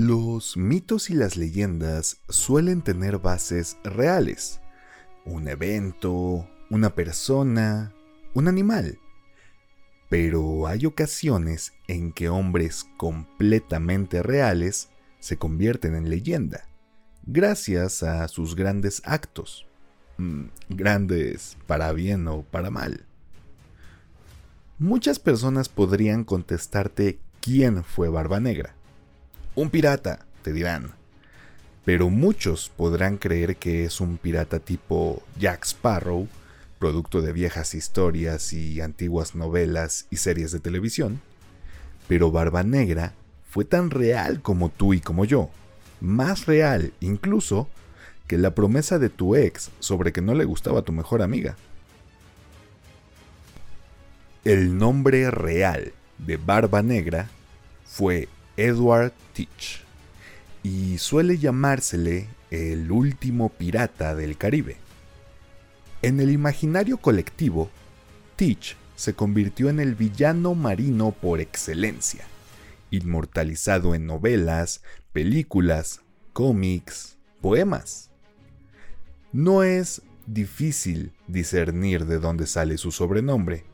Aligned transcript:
Los 0.00 0.56
mitos 0.56 1.10
y 1.10 1.14
las 1.14 1.36
leyendas 1.36 2.18
suelen 2.28 2.82
tener 2.82 3.18
bases 3.18 3.78
reales. 3.82 4.60
Un 5.24 5.48
evento, 5.48 6.48
una 6.70 6.94
persona, 6.94 7.92
un 8.32 8.46
animal. 8.46 9.00
Pero 10.08 10.68
hay 10.68 10.86
ocasiones 10.86 11.72
en 11.88 12.12
que 12.12 12.28
hombres 12.28 12.86
completamente 12.96 14.22
reales 14.22 14.88
se 15.18 15.36
convierten 15.36 15.96
en 15.96 16.08
leyenda, 16.08 16.68
gracias 17.26 18.04
a 18.04 18.28
sus 18.28 18.54
grandes 18.54 19.02
actos. 19.04 19.66
Mm, 20.16 20.44
grandes 20.68 21.56
para 21.66 21.92
bien 21.92 22.28
o 22.28 22.42
para 22.42 22.70
mal. 22.70 23.04
Muchas 24.78 25.18
personas 25.18 25.68
podrían 25.68 26.22
contestarte 26.22 27.18
quién 27.40 27.82
fue 27.82 28.08
Barba 28.08 28.38
Negra 28.38 28.77
un 29.58 29.70
pirata, 29.70 30.20
te 30.42 30.52
dirán. 30.52 30.92
Pero 31.84 32.10
muchos 32.10 32.70
podrán 32.76 33.16
creer 33.16 33.56
que 33.56 33.84
es 33.84 34.00
un 34.00 34.16
pirata 34.16 34.60
tipo 34.60 35.20
Jack 35.36 35.64
Sparrow, 35.64 36.28
producto 36.78 37.22
de 37.22 37.32
viejas 37.32 37.74
historias 37.74 38.52
y 38.52 38.80
antiguas 38.80 39.34
novelas 39.34 40.06
y 40.10 40.18
series 40.18 40.52
de 40.52 40.60
televisión. 40.60 41.20
Pero 42.06 42.30
Barba 42.30 42.62
Negra 42.62 43.14
fue 43.50 43.64
tan 43.64 43.90
real 43.90 44.42
como 44.42 44.68
tú 44.68 44.94
y 44.94 45.00
como 45.00 45.24
yo, 45.24 45.50
más 46.00 46.46
real 46.46 46.92
incluso 47.00 47.68
que 48.28 48.38
la 48.38 48.54
promesa 48.54 49.00
de 49.00 49.08
tu 49.08 49.34
ex 49.34 49.72
sobre 49.80 50.12
que 50.12 50.22
no 50.22 50.34
le 50.34 50.44
gustaba 50.44 50.80
a 50.80 50.84
tu 50.84 50.92
mejor 50.92 51.20
amiga. 51.20 51.56
El 54.44 54.78
nombre 54.78 55.32
real 55.32 55.92
de 56.18 56.36
Barba 56.36 56.80
Negra 56.82 57.28
fue 57.84 58.28
Edward 58.58 59.12
Teach, 59.34 59.84
y 60.64 60.98
suele 60.98 61.38
llamársele 61.38 62.26
el 62.50 62.90
último 62.90 63.50
pirata 63.50 64.16
del 64.16 64.36
Caribe. 64.36 64.76
En 66.02 66.18
el 66.18 66.30
imaginario 66.32 66.96
colectivo, 66.96 67.70
Teach 68.34 68.76
se 68.96 69.14
convirtió 69.14 69.68
en 69.68 69.78
el 69.78 69.94
villano 69.94 70.56
marino 70.56 71.12
por 71.12 71.38
excelencia, 71.38 72.24
inmortalizado 72.90 73.94
en 73.94 74.06
novelas, 74.06 74.82
películas, 75.12 76.00
cómics, 76.32 77.16
poemas. 77.40 78.10
No 79.32 79.62
es 79.62 80.02
difícil 80.26 81.12
discernir 81.28 82.06
de 82.06 82.18
dónde 82.18 82.48
sale 82.48 82.76
su 82.76 82.90
sobrenombre, 82.90 83.64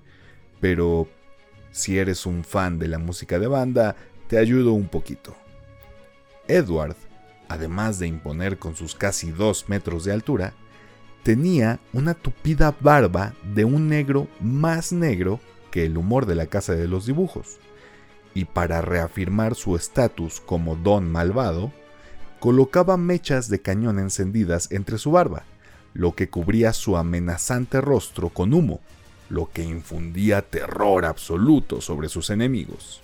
pero 0.61 1.09
si 1.71 1.99
eres 1.99 2.27
un 2.27 2.45
fan 2.45 2.79
de 2.79 2.89
la 2.89 2.99
música 2.99 3.39
de 3.39 3.47
banda, 3.47 3.97
te 4.35 4.65
un 4.65 4.89
poquito. 4.89 5.37
Edward, 6.49 6.97
además 7.49 8.01
de 8.01 8.09
imponer 8.09 8.59
con 8.59 8.75
sus 8.75 8.97
casi 8.97 9.31
dos 9.31 9.69
metros 9.69 10.05
de 10.05 10.13
altura, 10.13 10.55
tenía 11.23 11.79
una 11.93 12.15
tupida 12.15 12.75
barba 12.81 13.35
de 13.55 13.65
un 13.65 13.89
negro 13.89 14.27
más 14.41 14.93
negro 14.93 15.39
que 15.71 15.85
el 15.85 15.97
humor 15.97 16.27
de 16.27 16.35
la 16.35 16.47
casa 16.47 16.75
de 16.75 16.89
los 16.89 17.07
dibujos, 17.07 17.59
y 18.35 18.45
para 18.45 18.83
reafirmar 18.83 19.55
su 19.55 19.77
estatus 19.77 20.41
como 20.41 20.75
don 20.75 21.11
malvado, 21.11 21.73
colocaba 22.41 22.97
mechas 22.97 23.49
de 23.49 23.63
cañón 23.63 24.01
encendidas 24.01 24.73
entre 24.73 24.99
su 24.99 25.13
barba, 25.13 25.45
lo 25.93 26.17
que 26.17 26.29
cubría 26.29 26.73
su 26.73 26.97
amenazante 26.97 27.81
rostro 27.81 28.31
con 28.31 28.53
humo, 28.53 28.81
lo 29.29 29.49
que 29.53 29.63
infundía 29.63 30.43
terror 30.43 31.05
absoluto 31.05 31.81
sobre 31.81 32.09
sus 32.09 32.31
enemigos. 32.31 33.04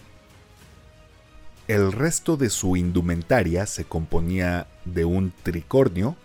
El 1.68 1.92
resto 1.92 2.36
de 2.36 2.50
su 2.50 2.76
indumentaria 2.76 3.66
se 3.66 3.84
componía 3.84 4.66
de 4.84 5.04
un 5.04 5.32
tricornio, 5.42 6.16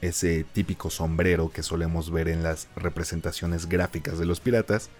ese 0.00 0.44
típico 0.44 0.90
sombrero 0.90 1.50
que 1.50 1.62
solemos 1.62 2.10
ver 2.10 2.28
en 2.28 2.42
las 2.42 2.68
representaciones 2.76 3.68
gráficas 3.68 4.18
de 4.18 4.26
los 4.26 4.40
piratas, 4.40 4.90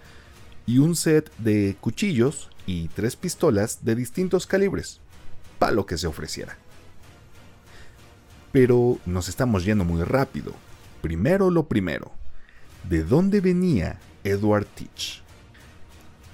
y 0.67 0.79
un 0.79 0.97
set 0.97 1.31
de 1.39 1.77
cuchillos 1.81 2.51
y 2.67 2.89
tres 2.89 3.17
pistolas 3.17 3.85
de 3.85 3.95
distintos 3.95 4.47
calibres, 4.47 5.01
para 5.59 5.73
lo 5.73 5.87
que 5.87 5.99
se 5.99 6.07
ofreciera. 6.07 6.57
Pero 8.53 8.99
nos 9.07 9.29
estamos 9.29 9.65
yendo 9.65 9.85
muy 9.85 10.03
rápido. 10.03 10.53
Primero 11.01 11.51
lo 11.51 11.67
primero. 11.67 12.13
¿De 12.89 13.03
dónde 13.03 13.41
venía 13.41 13.99
Edward 14.25 14.67
Teach? 14.67 15.23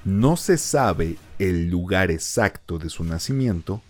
No 0.04 0.36
se 0.36 0.58
sabe 0.58 1.18
el 1.38 1.68
lugar 1.68 2.10
exacto 2.10 2.78
de 2.78 2.88
su 2.88 3.04
nacimiento, 3.04 3.82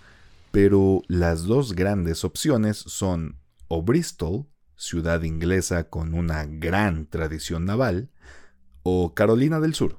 pero 0.51 1.03
las 1.07 1.45
dos 1.45 1.75
grandes 1.75 2.25
opciones 2.25 2.77
son 2.79 3.37
o 3.69 3.83
Bristol, 3.83 4.47
ciudad 4.77 5.23
inglesa 5.23 5.85
con 5.85 6.15
una 6.15 6.47
gran 6.47 7.07
tradición 7.07 7.67
naval, 7.67 8.11
o 8.83 9.15
Carolina 9.15 9.61
del 9.61 9.75
Sur. 9.75 9.99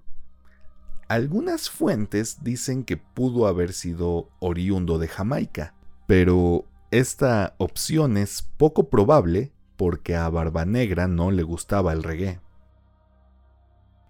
Algunas 1.07 1.69
fuentes 1.69 2.43
dicen 2.43 2.83
que 2.83 2.97
pudo 2.97 3.47
haber 3.47 3.73
sido 3.73 4.29
oriundo 4.39 4.97
de 4.97 5.07
Jamaica, 5.07 5.75
pero 6.07 6.65
esta 6.91 7.55
opción 7.57 8.17
es 8.17 8.41
poco 8.41 8.89
probable 8.89 9.51
porque 9.75 10.15
a 10.15 10.27
Barba 10.29 10.65
Negra 10.65 11.07
no 11.07 11.31
le 11.31 11.43
gustaba 11.43 11.93
el 11.93 12.03
reggae. 12.03 12.39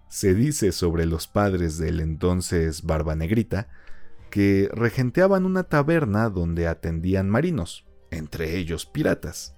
Se 0.10 0.34
dice 0.34 0.72
sobre 0.72 1.06
los 1.06 1.28
padres 1.28 1.78
del 1.78 2.00
entonces 2.00 2.82
Barba 2.82 3.16
Negrita 3.16 3.68
que 4.32 4.68
regenteaban 4.74 5.46
una 5.46 5.64
taberna 5.64 6.30
donde 6.30 6.68
atendían 6.68 7.30
marinos, 7.30 7.86
entre 8.10 8.58
ellos 8.58 8.88
piratas, 8.88 9.56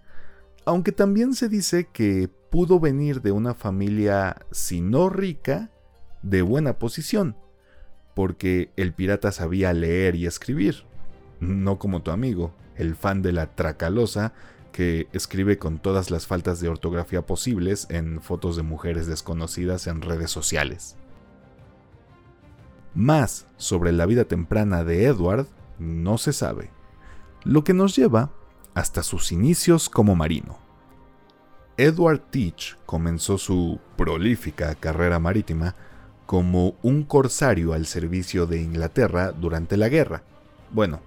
aunque 0.65 0.91
también 0.91 1.33
se 1.33 1.47
dice 1.49 1.87
que 1.91 2.29
pudo 2.49 2.79
venir 2.81 3.21
de 3.21 3.31
una 3.31 3.53
familia, 3.53 4.45
si 4.51 4.81
no 4.81 5.09
rica, 5.09 5.71
de 6.21 6.41
buena 6.41 6.77
posición, 6.77 7.37
porque 8.13 8.71
el 8.75 8.93
pirata 8.93 9.31
sabía 9.31 9.73
leer 9.73 10.15
y 10.15 10.25
escribir, 10.25 10.83
no 11.39 11.79
como 11.79 12.01
tu 12.01 12.11
amigo, 12.11 12.53
el 12.75 12.95
fan 12.95 13.21
de 13.21 13.31
la 13.31 13.55
tracalosa 13.55 14.33
que 14.71 15.07
escribe 15.13 15.57
con 15.57 15.79
todas 15.79 16.11
las 16.11 16.27
faltas 16.27 16.59
de 16.59 16.69
ortografía 16.69 17.25
posibles 17.25 17.87
en 17.89 18.21
fotos 18.21 18.55
de 18.55 18.63
mujeres 18.63 19.07
desconocidas 19.07 19.87
en 19.87 20.01
redes 20.01 20.31
sociales. 20.31 20.95
Más 22.93 23.47
sobre 23.57 23.91
la 23.91 24.05
vida 24.05 24.25
temprana 24.25 24.83
de 24.83 25.05
Edward 25.05 25.47
no 25.79 26.17
se 26.17 26.33
sabe, 26.33 26.69
lo 27.43 27.63
que 27.63 27.73
nos 27.73 27.95
lleva 27.95 28.31
hasta 28.73 29.03
sus 29.03 29.31
inicios 29.31 29.89
como 29.89 30.15
marino. 30.15 30.59
Edward 31.77 32.19
Teach 32.29 32.77
comenzó 32.85 33.37
su 33.37 33.79
prolífica 33.97 34.75
carrera 34.75 35.19
marítima 35.19 35.75
como 36.25 36.75
un 36.81 37.03
corsario 37.03 37.73
al 37.73 37.85
servicio 37.85 38.45
de 38.45 38.61
Inglaterra 38.61 39.31
durante 39.31 39.77
la 39.77 39.89
guerra. 39.89 40.23
Bueno, 40.69 41.01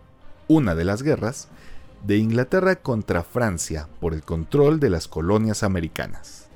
una 0.49 0.75
de 0.75 0.85
las 0.85 1.03
guerras 1.03 1.49
de 2.05 2.19
Inglaterra 2.19 2.77
contra 2.77 3.23
Francia 3.23 3.89
por 3.99 4.13
el 4.13 4.23
control 4.23 4.79
de 4.79 4.91
las 4.91 5.09
colonias 5.09 5.63
americanas. 5.63 6.49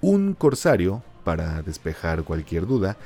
Un 0.00 0.34
corsario, 0.34 1.02
para 1.24 1.62
despejar 1.62 2.22
cualquier 2.22 2.66
duda, 2.66 2.96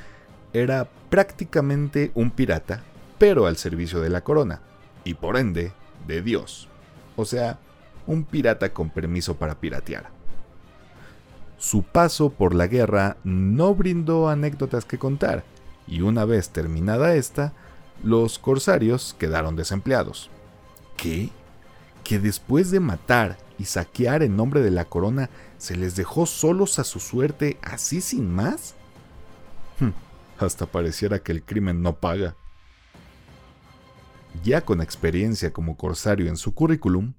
era 0.53 0.87
prácticamente 1.09 2.11
un 2.13 2.29
pirata, 2.29 2.83
pero 3.17 3.47
al 3.47 3.57
servicio 3.57 3.99
de 3.99 4.09
la 4.09 4.23
corona, 4.23 4.61
y 5.03 5.15
por 5.15 5.37
ende, 5.37 5.71
de 6.07 6.21
Dios. 6.21 6.67
O 7.15 7.25
sea, 7.25 7.57
un 8.05 8.25
pirata 8.25 8.71
con 8.71 8.91
permiso 8.91 9.37
para 9.37 9.59
piratear. 9.59 10.09
Su 11.57 11.83
paso 11.83 12.29
por 12.29 12.53
la 12.53 12.67
guerra 12.67 13.17
no 13.23 13.73
brindó 13.73 14.29
anécdotas 14.29 14.85
que 14.85 14.99
contar, 14.99 15.43
y 15.87 16.01
una 16.01 16.25
vez 16.25 16.49
terminada 16.49 17.15
esta, 17.15 17.53
los 18.03 18.37
corsarios 18.37 19.15
quedaron 19.17 19.55
desempleados. 19.55 20.29
¿Qué? 20.95 21.29
Que 22.09 22.17
después 22.17 22.71
de 22.71 22.79
matar 22.79 23.37
y 23.59 23.65
saquear 23.65 24.23
en 24.23 24.35
nombre 24.35 24.61
de 24.61 24.71
la 24.71 24.85
corona, 24.85 25.29
se 25.59 25.75
les 25.75 25.95
dejó 25.95 26.25
solos 26.25 26.79
a 26.79 26.83
su 26.83 26.99
suerte 26.99 27.59
así 27.61 28.01
sin 28.01 28.33
más? 28.33 28.73
Hm, 29.79 29.91
hasta 30.39 30.65
pareciera 30.65 31.19
que 31.19 31.31
el 31.31 31.43
crimen 31.43 31.83
no 31.83 31.97
paga. 31.97 32.35
Ya 34.43 34.61
con 34.61 34.81
experiencia 34.81 35.53
como 35.53 35.77
corsario 35.77 36.29
en 36.29 36.37
su 36.37 36.55
currículum, 36.55 37.13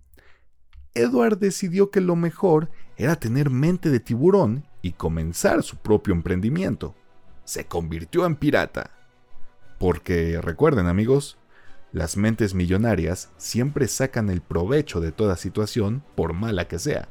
Edward 0.94 1.38
decidió 1.38 1.92
que 1.92 2.00
lo 2.00 2.16
mejor 2.16 2.68
era 2.96 3.14
tener 3.14 3.48
mente 3.48 3.90
de 3.90 4.00
tiburón 4.00 4.66
y 4.82 4.90
comenzar 4.94 5.62
su 5.62 5.76
propio 5.76 6.14
emprendimiento. 6.14 6.96
Se 7.44 7.64
convirtió 7.64 8.26
en 8.26 8.34
pirata. 8.34 8.90
Porque 9.78 10.40
recuerden 10.42 10.88
amigos, 10.88 11.38
las 11.92 12.16
mentes 12.16 12.54
millonarias 12.54 13.30
siempre 13.36 13.88
sacan 13.88 14.30
el 14.30 14.40
provecho 14.40 15.00
de 15.00 15.12
toda 15.12 15.36
situación, 15.36 16.02
por 16.14 16.32
mala 16.32 16.68
que 16.68 16.78
sea. 16.78 17.08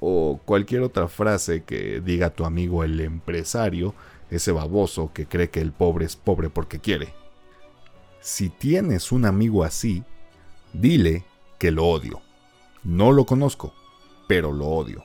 O 0.00 0.40
cualquier 0.44 0.82
otra 0.82 1.08
frase 1.08 1.64
que 1.64 2.00
diga 2.00 2.30
tu 2.30 2.44
amigo 2.44 2.84
el 2.84 3.00
empresario, 3.00 3.94
ese 4.30 4.52
baboso 4.52 5.12
que 5.12 5.26
cree 5.26 5.50
que 5.50 5.60
el 5.60 5.72
pobre 5.72 6.06
es 6.06 6.16
pobre 6.16 6.48
porque 6.48 6.78
quiere. 6.78 7.12
Si 8.20 8.48
tienes 8.48 9.12
un 9.12 9.24
amigo 9.24 9.64
así, 9.64 10.04
Dile 10.72 11.24
que 11.58 11.72
lo 11.72 11.86
odio. 11.86 12.20
No 12.84 13.10
lo 13.10 13.26
conozco, 13.26 13.74
pero 14.28 14.52
lo 14.52 14.66
odio. 14.66 15.04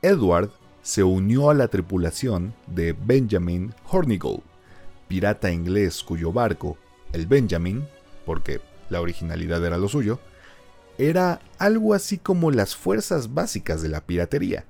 Edward 0.00 0.50
se 0.82 1.02
unió 1.02 1.50
a 1.50 1.54
la 1.54 1.68
tripulación 1.68 2.54
de 2.68 2.92
Benjamin 2.92 3.74
Hornigold, 3.90 4.42
pirata 5.08 5.50
inglés 5.50 6.04
cuyo 6.04 6.32
barco, 6.32 6.78
el 7.12 7.26
Benjamin, 7.26 7.86
porque 8.26 8.60
la 8.88 9.00
originalidad 9.00 9.64
era 9.64 9.78
lo 9.78 9.88
suyo, 9.88 10.20
era 10.98 11.40
algo 11.58 11.94
así 11.94 12.18
como 12.18 12.50
las 12.50 12.76
fuerzas 12.76 13.32
básicas 13.32 13.82
de 13.82 13.88
la 13.88 14.02
piratería. 14.02 14.64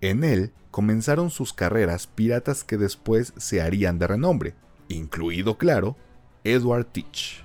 En 0.00 0.22
él 0.22 0.52
comenzaron 0.70 1.30
sus 1.30 1.52
carreras 1.52 2.06
piratas 2.06 2.64
que 2.64 2.76
después 2.76 3.32
se 3.36 3.60
harían 3.60 3.98
de 3.98 4.06
renombre, 4.06 4.54
incluido, 4.88 5.58
claro, 5.58 5.96
Edward 6.44 6.86
Teach. 6.86 7.44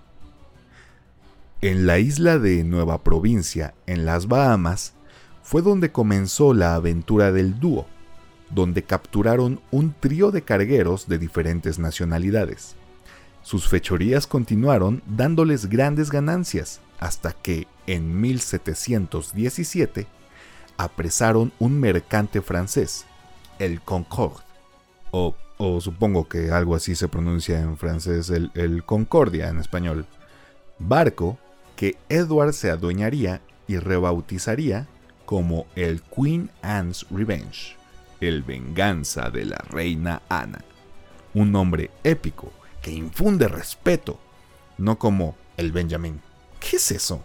En 1.61 1.87
la 1.87 1.99
isla 1.99 2.37
de 2.37 2.63
Nueva 2.63 3.03
Provincia, 3.03 3.73
en 3.85 4.05
las 4.05 4.27
Bahamas, 4.27 4.93
fue 5.41 5.61
donde 5.61 5.91
comenzó 5.91 6.53
la 6.53 6.75
aventura 6.75 7.31
del 7.31 7.59
dúo, 7.59 7.87
donde 8.49 8.83
capturaron 8.83 9.59
un 9.71 9.93
trío 9.93 10.31
de 10.31 10.43
cargueros 10.43 11.07
de 11.07 11.17
diferentes 11.17 11.79
nacionalidades. 11.79 12.75
Sus 13.41 13.67
fechorías 13.67 14.27
continuaron 14.27 15.01
dándoles 15.05 15.67
grandes 15.67 16.11
ganancias, 16.11 16.81
hasta 16.99 17.31
que, 17.31 17.67
en 17.87 18.19
1717, 18.19 20.07
apresaron 20.77 21.51
un 21.59 21.79
mercante 21.79 22.41
francés, 22.41 23.05
el 23.57 23.81
Concorde, 23.81 24.43
o, 25.11 25.35
supongo 25.81 26.27
que 26.27 26.51
algo 26.51 26.75
así 26.75 26.95
se 26.95 27.07
pronuncia 27.07 27.59
en 27.59 27.77
francés, 27.77 28.29
el, 28.29 28.51
el 28.53 28.83
Concordia 28.83 29.49
en 29.49 29.59
español, 29.59 30.05
barco 30.77 31.37
que 31.75 31.97
Edward 32.09 32.53
se 32.53 32.69
adueñaría 32.69 33.41
y 33.67 33.77
rebautizaría 33.77 34.87
como 35.25 35.65
el 35.75 36.01
Queen 36.01 36.49
Anne's 36.61 37.05
Revenge, 37.09 37.75
el 38.19 38.43
venganza 38.43 39.29
de 39.29 39.45
la 39.45 39.57
reina 39.69 40.21
Ana. 40.29 40.63
Un 41.33 41.51
nombre 41.51 41.91
épico 42.03 42.51
que 42.81 42.91
infunde 42.91 43.47
respeto, 43.47 44.19
no 44.77 44.97
como 44.97 45.35
el 45.57 45.71
Benjamin. 45.71 46.21
¿Qué 46.59 46.77
es 46.77 46.91
eso? 46.91 47.21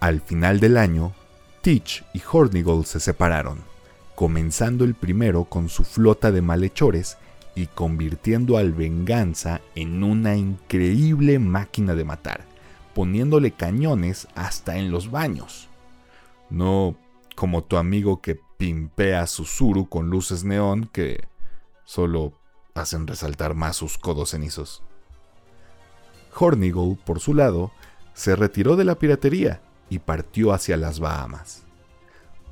Al 0.00 0.20
final 0.20 0.60
del 0.60 0.76
año, 0.76 1.12
Teach 1.60 2.04
y 2.12 2.22
Hornigold 2.30 2.86
se 2.86 3.00
separaron, 3.00 3.60
comenzando 4.14 4.84
el 4.84 4.94
primero 4.94 5.44
con 5.44 5.68
su 5.68 5.84
flota 5.84 6.32
de 6.32 6.42
malhechores 6.42 7.18
y 7.54 7.66
convirtiendo 7.66 8.56
al 8.56 8.72
Venganza 8.72 9.60
en 9.74 10.02
una 10.02 10.36
increíble 10.36 11.38
máquina 11.38 11.94
de 11.94 12.04
matar, 12.04 12.44
poniéndole 12.94 13.52
cañones 13.52 14.26
hasta 14.34 14.78
en 14.78 14.90
los 14.90 15.10
baños 15.10 15.68
no 16.52 16.94
como 17.34 17.64
tu 17.64 17.78
amigo 17.78 18.20
que 18.20 18.38
pimpea 18.58 19.26
su 19.26 19.44
suru 19.44 19.88
con 19.88 20.10
luces 20.10 20.44
neón 20.44 20.88
que 20.92 21.24
solo 21.84 22.34
hacen 22.74 23.06
resaltar 23.06 23.54
más 23.54 23.76
sus 23.76 23.98
codos 23.98 24.30
cenizos. 24.30 24.82
Hornigold, 26.34 26.98
por 26.98 27.20
su 27.20 27.34
lado, 27.34 27.72
se 28.14 28.36
retiró 28.36 28.76
de 28.76 28.84
la 28.84 28.96
piratería 28.96 29.60
y 29.90 29.98
partió 29.98 30.52
hacia 30.52 30.76
las 30.76 31.00
Bahamas. 31.00 31.62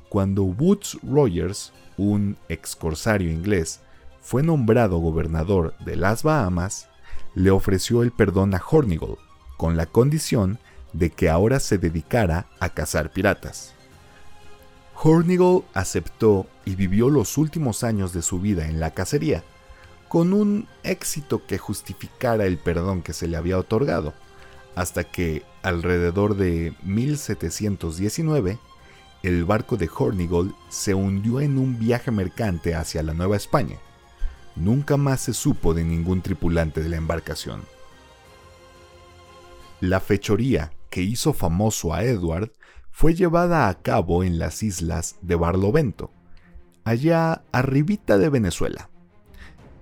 Cuando 0.09 0.43
Woods 0.43 0.99
Rogers, 1.03 1.73
un 1.97 2.37
ex 2.49 2.75
corsario 2.75 3.31
inglés, 3.31 3.79
fue 4.21 4.43
nombrado 4.43 4.99
gobernador 4.99 5.73
de 5.79 5.95
las 5.95 6.23
Bahamas, 6.23 6.87
le 7.33 7.49
ofreció 7.49 8.03
el 8.03 8.11
perdón 8.11 8.53
a 8.53 8.61
Hornigold, 8.61 9.17
con 9.57 9.77
la 9.77 9.85
condición 9.85 10.59
de 10.93 11.09
que 11.09 11.29
ahora 11.29 11.59
se 11.59 11.77
dedicara 11.77 12.47
a 12.59 12.69
cazar 12.69 13.11
piratas. 13.11 13.73
Hornigold 15.01 15.63
aceptó 15.73 16.45
y 16.65 16.75
vivió 16.75 17.09
los 17.09 17.37
últimos 17.37 17.83
años 17.83 18.13
de 18.13 18.21
su 18.21 18.39
vida 18.39 18.67
en 18.67 18.79
la 18.79 18.91
cacería, 18.91 19.43
con 20.11 20.33
un 20.33 20.67
éxito 20.83 21.45
que 21.45 21.57
justificara 21.57 22.45
el 22.45 22.57
perdón 22.57 23.01
que 23.01 23.13
se 23.13 23.29
le 23.29 23.37
había 23.37 23.57
otorgado, 23.57 24.13
hasta 24.75 25.05
que, 25.05 25.43
alrededor 25.63 26.35
de 26.35 26.73
1719, 26.83 28.59
el 29.23 29.45
barco 29.45 29.77
de 29.77 29.89
Hornigold 29.89 30.53
se 30.67 30.93
hundió 30.93 31.39
en 31.39 31.57
un 31.57 31.79
viaje 31.79 32.11
mercante 32.11 32.75
hacia 32.75 33.03
la 33.03 33.13
Nueva 33.13 33.37
España. 33.37 33.77
Nunca 34.57 34.97
más 34.97 35.21
se 35.21 35.33
supo 35.33 35.73
de 35.73 35.85
ningún 35.85 36.21
tripulante 36.21 36.83
de 36.83 36.89
la 36.89 36.97
embarcación. 36.97 37.61
La 39.79 40.01
fechoría 40.01 40.73
que 40.89 41.03
hizo 41.03 41.31
famoso 41.31 41.93
a 41.93 42.03
Edward 42.03 42.51
fue 42.91 43.15
llevada 43.15 43.69
a 43.69 43.81
cabo 43.81 44.25
en 44.25 44.39
las 44.39 44.61
islas 44.61 45.15
de 45.21 45.35
Barlovento, 45.35 46.11
allá 46.83 47.43
arribita 47.53 48.17
de 48.17 48.27
Venezuela. 48.27 48.90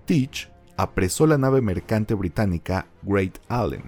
Teach 0.09 0.49
apresó 0.75 1.27
la 1.27 1.37
nave 1.37 1.61
mercante 1.61 2.15
británica 2.15 2.87
Great 3.03 3.37
Allen, 3.47 3.83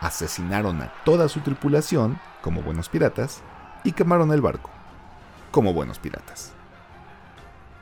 asesinaron 0.00 0.82
a 0.82 0.92
toda 1.04 1.28
su 1.28 1.38
tripulación, 1.42 2.18
como 2.42 2.60
buenos 2.60 2.88
piratas, 2.88 3.40
y 3.84 3.92
quemaron 3.92 4.32
el 4.32 4.40
barco, 4.40 4.68
como 5.52 5.72
buenos 5.72 6.00
piratas. 6.00 6.50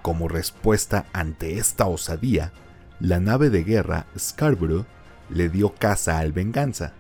Como 0.03 0.29
respuesta 0.29 1.07
ante 1.15 1.57
esta 1.57 1.87
osadía, 1.87 2.53
la 3.01 3.21
nave 3.21 3.49
de 3.49 3.65
guerra 3.65 4.05
Scarborough 4.19 4.85
le 5.31 5.49
dio 5.49 5.73
caza 5.73 6.19
al 6.19 6.33
Venganza, 6.33 6.93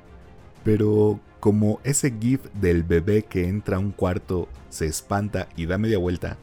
pero 0.65 1.21
como 1.39 1.81
ese 1.85 2.17
gif 2.19 2.47
del 2.55 2.83
bebé 2.83 3.25
que 3.25 3.47
entra 3.47 3.77
a 3.77 3.81
un 3.81 3.93
cuarto, 3.93 4.49
se 4.71 4.87
espanta 4.87 5.49
y 5.55 5.67
da 5.67 5.77
media 5.77 5.99
vuelta, 5.99 6.39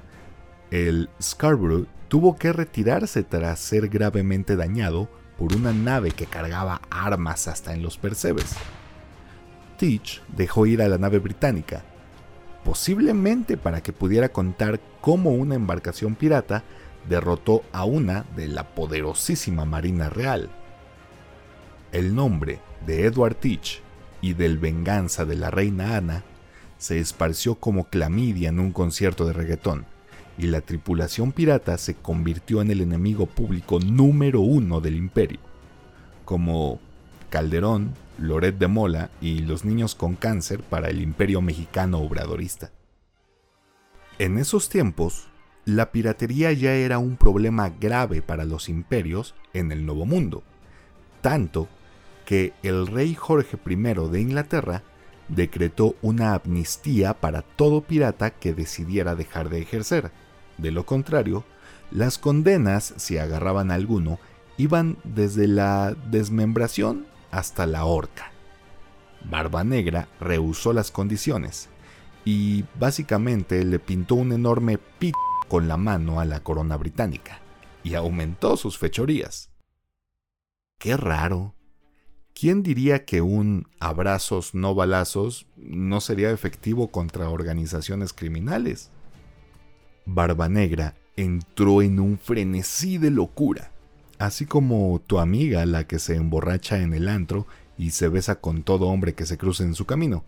el 0.69 1.09
Scarborough 1.19 1.87
tuvo 2.07 2.35
que 2.35 2.53
retirarse 2.53 3.23
tras 3.23 3.59
ser 3.59 3.89
gravemente 3.89 4.55
dañado 4.55 5.09
por 5.37 5.55
una 5.55 5.73
nave 5.73 6.11
que 6.11 6.25
cargaba 6.25 6.81
armas 6.89 7.47
hasta 7.47 7.73
en 7.73 7.81
los 7.81 7.97
percebes. 7.97 8.55
Teach 9.77 10.21
dejó 10.29 10.65
ir 10.65 10.81
a 10.81 10.87
la 10.87 10.97
nave 10.97 11.19
británica, 11.19 11.83
posiblemente 12.63 13.57
para 13.57 13.81
que 13.81 13.93
pudiera 13.93 14.29
contar 14.29 14.79
cómo 15.01 15.31
una 15.31 15.55
embarcación 15.55 16.15
pirata 16.15 16.63
derrotó 17.09 17.63
a 17.73 17.85
una 17.85 18.25
de 18.35 18.47
la 18.47 18.63
poderosísima 18.73 19.65
Marina 19.65 20.09
Real. 20.09 20.49
El 21.91 22.15
nombre 22.15 22.59
de 22.85 23.05
Edward 23.05 23.35
Teach 23.35 23.81
y 24.21 24.33
del 24.33 24.57
venganza 24.57 25.25
de 25.25 25.35
la 25.35 25.51
reina 25.51 25.97
Ana, 25.97 26.23
se 26.77 26.99
esparció 26.99 27.55
como 27.55 27.85
clamidia 27.85 28.49
en 28.49 28.59
un 28.59 28.71
concierto 28.71 29.25
de 29.25 29.33
reggaetón, 29.33 29.85
y 30.37 30.47
la 30.47 30.61
tripulación 30.61 31.31
pirata 31.31 31.77
se 31.77 31.95
convirtió 31.95 32.61
en 32.61 32.71
el 32.71 32.81
enemigo 32.81 33.25
público 33.25 33.79
número 33.79 34.41
uno 34.41 34.81
del 34.81 34.95
imperio, 34.95 35.39
como 36.25 36.79
Calderón, 37.29 37.93
Loret 38.17 38.57
de 38.57 38.67
Mola 38.67 39.11
y 39.21 39.39
los 39.39 39.65
niños 39.65 39.95
con 39.95 40.15
cáncer 40.15 40.61
para 40.61 40.89
el 40.89 41.01
imperio 41.01 41.41
mexicano 41.41 41.99
obradorista. 41.99 42.71
En 44.19 44.37
esos 44.37 44.69
tiempos, 44.69 45.27
la 45.65 45.91
piratería 45.91 46.53
ya 46.53 46.73
era 46.73 46.99
un 46.99 47.17
problema 47.17 47.69
grave 47.69 48.21
para 48.21 48.45
los 48.45 48.69
imperios 48.69 49.35
en 49.53 49.71
el 49.71 49.85
Nuevo 49.85 50.05
Mundo, 50.05 50.43
tanto 51.21 51.67
que 52.25 52.53
el 52.63 52.87
rey 52.87 53.15
Jorge 53.15 53.57
I 53.65 53.75
de 53.75 54.21
Inglaterra 54.21 54.83
decretó 55.27 55.95
una 56.01 56.33
amnistía 56.33 57.15
para 57.15 57.41
todo 57.41 57.81
pirata 57.81 58.31
que 58.31 58.53
decidiera 58.53 59.15
dejar 59.15 59.49
de 59.49 59.59
ejercer. 59.59 60.11
De 60.57 60.71
lo 60.71 60.85
contrario, 60.85 61.43
las 61.91 62.17
condenas, 62.17 62.93
si 62.97 63.17
agarraban 63.17 63.71
a 63.71 63.75
alguno, 63.75 64.19
iban 64.57 64.97
desde 65.03 65.47
la 65.47 65.95
desmembración 66.09 67.05
hasta 67.31 67.65
la 67.65 67.85
horca. 67.85 68.31
Barba 69.29 69.63
Negra 69.63 70.07
rehusó 70.19 70.73
las 70.73 70.91
condiciones 70.91 71.69
y 72.23 72.65
básicamente 72.79 73.63
le 73.65 73.79
pintó 73.79 74.15
un 74.15 74.31
enorme 74.31 74.77
pito 74.77 75.17
con 75.47 75.67
la 75.67 75.77
mano 75.77 76.19
a 76.19 76.25
la 76.25 76.41
corona 76.41 76.77
británica 76.77 77.39
y 77.83 77.95
aumentó 77.95 78.57
sus 78.57 78.77
fechorías. 78.77 79.51
Qué 80.79 80.97
raro, 80.97 81.55
¿Quién 82.37 82.63
diría 82.63 83.05
que 83.05 83.21
un 83.21 83.69
abrazos 83.79 84.53
no 84.53 84.75
balazos 84.75 85.47
no 85.55 86.01
sería 86.01 86.31
efectivo 86.31 86.91
contra 86.91 87.29
organizaciones 87.29 88.11
criminales? 88.11 88.91
Barba 90.05 90.49
Negra 90.49 90.95
entró 91.15 91.81
en 91.81 91.99
un 91.99 92.17
frenesí 92.19 92.97
de 92.97 93.09
locura, 93.09 93.71
así 94.19 94.45
como 94.45 95.01
tu 95.05 95.19
amiga 95.19 95.65
la 95.65 95.87
que 95.87 95.99
se 95.99 96.15
emborracha 96.15 96.81
en 96.81 96.93
el 96.93 97.07
antro 97.07 97.47
y 97.77 97.91
se 97.91 98.07
besa 98.07 98.35
con 98.35 98.63
todo 98.63 98.87
hombre 98.87 99.13
que 99.13 99.25
se 99.25 99.37
cruce 99.37 99.63
en 99.63 99.73
su 99.73 99.85
camino. 99.85 100.23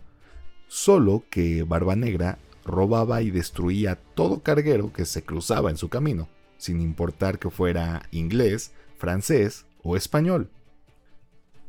Solo 0.66 1.24
que 1.30 1.62
Barba 1.62 1.96
Negra 1.96 2.38
robaba 2.64 3.22
y 3.22 3.30
destruía 3.30 3.96
todo 4.14 4.42
carguero 4.42 4.92
que 4.92 5.06
se 5.06 5.22
cruzaba 5.22 5.70
en 5.70 5.76
su 5.76 5.88
camino, 5.88 6.28
sin 6.58 6.80
importar 6.80 7.38
que 7.38 7.50
fuera 7.50 8.02
inglés, 8.10 8.72
francés 8.98 9.64
o 9.82 9.96
español. 9.96 10.50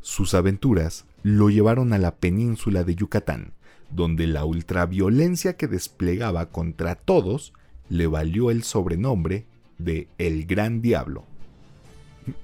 Sus 0.01 0.33
aventuras 0.33 1.05
lo 1.23 1.49
llevaron 1.49 1.93
a 1.93 1.97
la 1.97 2.15
península 2.15 2.83
de 2.83 2.95
Yucatán, 2.95 3.53
donde 3.91 4.27
la 4.27 4.45
ultraviolencia 4.45 5.55
que 5.57 5.67
desplegaba 5.67 6.47
contra 6.47 6.95
todos 6.95 7.53
le 7.89 8.08
valió 8.08 8.51
el 8.51 8.63
sobrenombre 8.63 9.46
de 9.77 10.08
El 10.17 10.46
Gran 10.46 10.81
Diablo. 10.81 11.25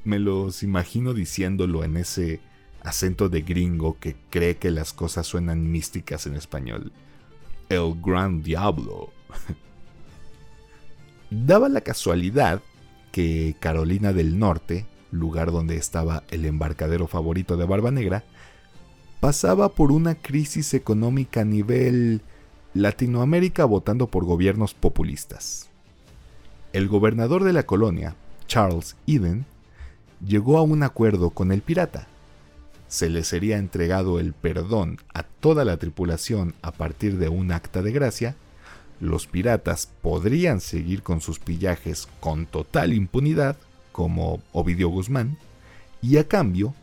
Me 0.04 0.20
los 0.20 0.64
imagino 0.64 1.14
diciéndolo 1.14 1.84
en 1.84 1.98
ese 1.98 2.40
acento 2.84 3.30
de 3.30 3.42
gringo 3.42 3.98
que 4.00 4.16
cree 4.30 4.58
que 4.58 4.72
las 4.72 4.94
cosas 4.94 5.28
suenan 5.28 5.72
místicas 5.72 6.25
en 6.25 6.36
español. 6.36 6.92
El 7.70 7.96
Gran 8.02 8.42
Diablo. 8.42 9.12
Daba 11.30 11.70
la 11.70 11.82
casualidad 11.82 12.62
que 13.12 13.56
Carolina 13.60 14.14
del 14.14 14.40
Norte, 14.40 14.86
lugar 15.12 15.52
donde 15.52 15.78
estaba 15.78 16.24
el 16.30 16.46
embarcadero 16.46 17.08
favorito 17.08 17.58
de 17.58 17.66
Barba 17.66 17.92
Negra, 17.92 18.24
pasaba 19.20 19.70
por 19.70 19.92
una 19.92 20.16
crisis 20.16 20.74
económica 20.74 21.42
a 21.42 21.46
nivel 21.46 22.22
Latinoamérica 22.75 23.63
votando 23.63 24.08
por 24.08 24.25
gobiernos 24.25 24.74
populistas. 24.74 25.70
El 26.74 26.89
gobernador 26.89 27.46
de 27.46 27.53
la 27.53 27.63
colonia, 27.63 28.17
Charles 28.48 28.98
Eden, 29.08 29.46
llegó 30.27 30.58
a 30.58 30.62
un 30.62 30.84
acuerdo 30.84 31.29
con 31.29 31.53
el 31.53 31.62
pirata. 31.62 32.10
Se 32.89 33.10
le 33.10 33.24
sería 33.24 33.60
entregado 33.60 34.20
el 34.20 34.34
perdón 34.34 34.98
a 35.13 35.24
toda 35.24 35.63
la 35.63 35.77
tripulación 35.77 36.53
a 36.62 36.74
partir 36.74 37.17
de 37.17 37.29
un 37.29 37.53
acta 37.53 37.82
de 37.82 37.94
gracia, 37.94 38.36
los 39.00 39.25
piratas 39.25 39.89
podrían 40.01 40.60
seguir 40.60 41.01
con 41.01 41.22
sus 41.22 41.39
pillajes 41.39 42.10
con 42.20 42.46
total 42.46 42.91
impunidad, 42.91 43.55
como 43.94 44.41
Ovidio 44.51 44.89
Guzmán, 44.89 45.38
y 46.01 46.17
a 46.17 46.27
cambio, 46.27 46.75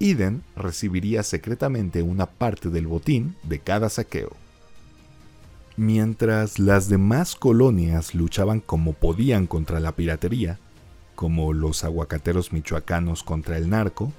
Eden 0.00 0.42
recibiría 0.56 1.22
secretamente 1.22 2.00
una 2.00 2.24
parte 2.24 2.70
del 2.70 2.86
botín 2.86 3.36
de 3.42 3.58
cada 3.58 3.90
saqueo. 3.90 4.43
Mientras 5.76 6.60
las 6.60 6.88
demás 6.88 7.34
colonias 7.34 8.14
luchaban 8.14 8.60
como 8.60 8.92
podían 8.92 9.46
contra 9.46 9.80
la 9.80 9.92
piratería, 9.92 10.58
como 11.16 11.52
los 11.52 11.82
aguacateros 11.82 12.52
michoacanos 12.52 13.24
contra 13.24 13.56
el 13.56 13.68
narco, 13.70 14.12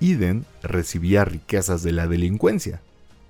Eden 0.00 0.44
recibía 0.62 1.24
riquezas 1.24 1.82
de 1.82 1.92
la 1.92 2.08
delincuencia, 2.08 2.80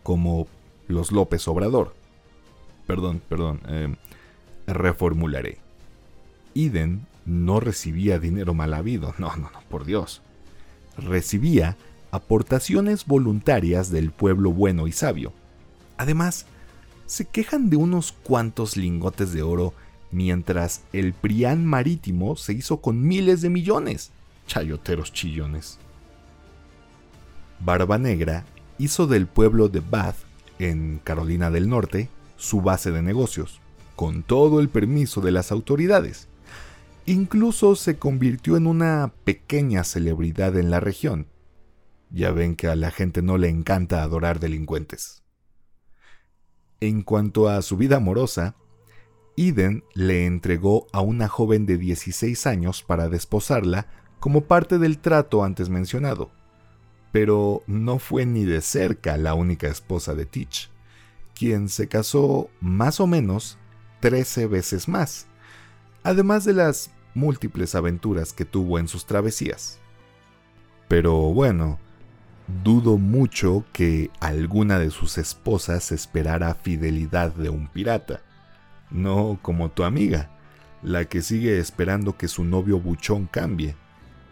como 0.02 0.48
los 0.88 1.12
López 1.12 1.46
Obrador. 1.46 1.94
Perdón, 2.86 3.20
perdón, 3.28 3.60
eh, 3.68 3.94
reformularé. 4.66 5.58
Eden 6.54 7.06
no 7.26 7.60
recibía 7.60 8.18
dinero 8.18 8.54
mal 8.54 8.72
habido, 8.72 9.14
no, 9.18 9.36
no, 9.36 9.50
no, 9.50 9.60
por 9.68 9.84
Dios. 9.84 10.22
Recibía 10.96 11.76
aportaciones 12.10 13.06
voluntarias 13.06 13.90
del 13.90 14.12
pueblo 14.12 14.50
bueno 14.52 14.86
y 14.86 14.92
sabio. 14.92 15.32
Además, 15.96 16.46
se 17.06 17.26
quejan 17.26 17.70
de 17.70 17.76
unos 17.76 18.12
cuantos 18.12 18.76
lingotes 18.76 19.32
de 19.32 19.42
oro 19.42 19.74
mientras 20.10 20.82
el 20.92 21.12
Prián 21.12 21.66
marítimo 21.66 22.36
se 22.36 22.52
hizo 22.52 22.80
con 22.80 23.06
miles 23.06 23.42
de 23.42 23.50
millones. 23.50 24.12
Chayoteros 24.46 25.12
chillones. 25.12 25.78
Barba 27.60 27.98
Negra 27.98 28.44
hizo 28.78 29.06
del 29.06 29.26
pueblo 29.26 29.68
de 29.68 29.80
Bath, 29.80 30.16
en 30.58 31.00
Carolina 31.02 31.50
del 31.50 31.68
Norte, 31.68 32.08
su 32.36 32.60
base 32.60 32.90
de 32.90 33.02
negocios, 33.02 33.60
con 33.96 34.22
todo 34.22 34.60
el 34.60 34.68
permiso 34.68 35.20
de 35.20 35.32
las 35.32 35.50
autoridades. 35.50 36.28
Incluso 37.06 37.74
se 37.74 37.96
convirtió 37.98 38.56
en 38.56 38.66
una 38.66 39.12
pequeña 39.24 39.84
celebridad 39.84 40.56
en 40.56 40.70
la 40.70 40.80
región. 40.80 41.26
Ya 42.10 42.30
ven 42.30 42.54
que 42.54 42.68
a 42.68 42.76
la 42.76 42.90
gente 42.90 43.20
no 43.22 43.36
le 43.36 43.48
encanta 43.48 44.02
adorar 44.02 44.38
delincuentes. 44.38 45.23
En 46.84 47.00
cuanto 47.00 47.48
a 47.48 47.62
su 47.62 47.78
vida 47.78 47.96
amorosa, 47.96 48.56
Eden 49.38 49.84
le 49.94 50.26
entregó 50.26 50.86
a 50.92 51.00
una 51.00 51.28
joven 51.28 51.64
de 51.64 51.78
16 51.78 52.46
años 52.46 52.82
para 52.82 53.08
desposarla 53.08 53.86
como 54.20 54.42
parte 54.42 54.76
del 54.78 54.98
trato 54.98 55.44
antes 55.44 55.70
mencionado, 55.70 56.30
pero 57.10 57.62
no 57.66 57.98
fue 57.98 58.26
ni 58.26 58.44
de 58.44 58.60
cerca 58.60 59.16
la 59.16 59.32
única 59.32 59.66
esposa 59.66 60.14
de 60.14 60.26
Teach, 60.26 60.68
quien 61.34 61.70
se 61.70 61.88
casó 61.88 62.50
más 62.60 63.00
o 63.00 63.06
menos 63.06 63.56
13 64.00 64.46
veces 64.46 64.86
más, 64.86 65.26
además 66.02 66.44
de 66.44 66.52
las 66.52 66.90
múltiples 67.14 67.74
aventuras 67.74 68.34
que 68.34 68.44
tuvo 68.44 68.78
en 68.78 68.88
sus 68.88 69.06
travesías. 69.06 69.78
Pero 70.88 71.14
bueno, 71.32 71.78
dudo 72.46 72.98
mucho 72.98 73.64
que 73.72 74.10
alguna 74.20 74.78
de 74.78 74.90
sus 74.90 75.18
esposas 75.18 75.92
esperara 75.92 76.54
fidelidad 76.54 77.32
de 77.32 77.48
un 77.48 77.68
pirata. 77.68 78.20
No 78.90 79.38
como 79.42 79.70
tu 79.70 79.84
amiga, 79.84 80.30
la 80.82 81.06
que 81.06 81.22
sigue 81.22 81.58
esperando 81.58 82.16
que 82.16 82.28
su 82.28 82.44
novio 82.44 82.78
buchón 82.78 83.26
cambie, 83.26 83.74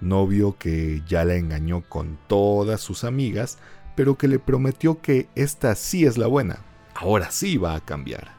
novio 0.01 0.57
que 0.59 1.03
ya 1.09 1.25
la 1.25 1.37
engañó 1.37 1.83
con 1.89 2.19
todas 2.27 2.81
sus 2.81 3.05
amigas, 3.05 3.59
pero 3.95 4.17
que 4.17 4.29
le 4.29 4.39
prometió 4.39 5.01
que 5.01 5.29
esta 5.35 5.75
sí 5.75 6.05
es 6.05 6.19
la 6.19 6.27
buena, 6.27 6.59
ahora 6.95 7.31
sí 7.31 7.57
va 7.57 7.75
a 7.75 7.81
cambiar. 7.81 8.33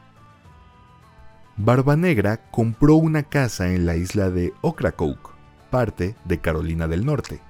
Barba 1.56 1.96
Negra 1.96 2.50
compró 2.50 2.96
una 2.96 3.22
casa 3.22 3.72
en 3.72 3.86
la 3.86 3.96
isla 3.96 4.30
de 4.30 4.52
Ocracoke, 4.60 5.30
parte 5.70 6.16
de 6.24 6.40
Carolina 6.40 6.88
del 6.88 7.04
Norte, 7.04 7.40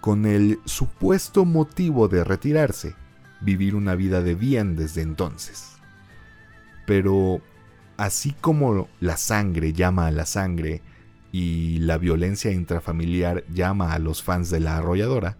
con 0.00 0.26
el 0.26 0.60
supuesto 0.64 1.44
motivo 1.44 2.08
de 2.08 2.24
retirarse, 2.24 2.94
vivir 3.40 3.74
una 3.74 3.94
vida 3.94 4.22
de 4.22 4.34
bien 4.34 4.76
desde 4.76 5.02
entonces. 5.02 5.76
Pero 6.86 7.40
así 7.96 8.32
como 8.32 8.88
la 9.00 9.16
sangre 9.16 9.72
llama 9.72 10.06
a 10.06 10.10
la 10.10 10.26
sangre 10.26 10.82
y 11.32 11.78
la 11.80 11.98
violencia 11.98 12.50
intrafamiliar 12.50 13.44
llama 13.48 13.92
a 13.92 13.98
los 13.98 14.22
fans 14.22 14.50
de 14.50 14.60
la 14.60 14.78
arrolladora, 14.78 15.36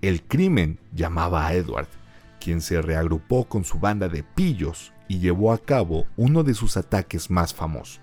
el 0.00 0.22
crimen 0.22 0.78
llamaba 0.92 1.46
a 1.46 1.54
Edward, 1.54 1.88
quien 2.40 2.60
se 2.60 2.80
reagrupó 2.82 3.48
con 3.48 3.64
su 3.64 3.78
banda 3.78 4.08
de 4.08 4.22
pillos 4.22 4.92
y 5.08 5.18
llevó 5.18 5.52
a 5.52 5.58
cabo 5.58 6.06
uno 6.16 6.44
de 6.44 6.54
sus 6.54 6.76
ataques 6.76 7.30
más 7.30 7.54
famosos. 7.54 8.00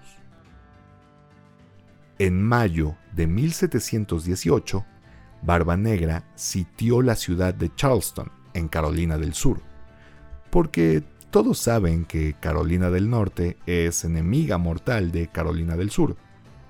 En 2.17 2.41
mayo 2.41 2.95
de 3.13 3.27
1718, 3.27 4.85
Barba 5.45 5.77
Negra 5.77 6.23
sitió 6.35 7.01
la 7.01 7.15
ciudad 7.15 7.53
de 7.53 7.73
Charleston, 7.75 8.31
en 8.53 8.67
Carolina 8.67 9.17
del 9.17 9.33
Sur, 9.33 9.61
porque 10.49 11.03
todos 11.29 11.59
saben 11.59 12.05
que 12.05 12.33
Carolina 12.39 12.89
del 12.89 13.09
Norte 13.09 13.57
es 13.65 14.05
enemiga 14.05 14.57
mortal 14.57 15.11
de 15.11 15.27
Carolina 15.27 15.75
del 15.75 15.91
Sur, 15.91 16.15